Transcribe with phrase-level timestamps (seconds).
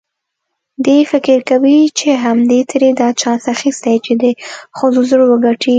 [0.85, 4.25] دی فکر کوي چې همدې ترې دا چانس اخیستی چې د
[4.77, 5.69] ښځو زړه وګټي.